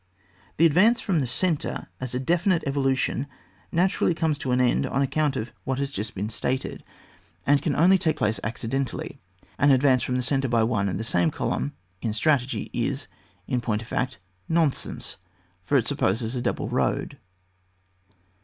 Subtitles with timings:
[0.57, 3.27] The advance from the centre as a de finite evolution
[3.71, 6.83] naturally comes to an end on account of what has just been stated,
[7.45, 9.19] and can only take place accidentally.
[9.59, 13.05] An advance frora the centre by one and the same column in strategy is,
[13.47, 14.17] in point of fact,
[14.49, 15.17] nonsense,
[15.63, 17.19] for it supposes a double road.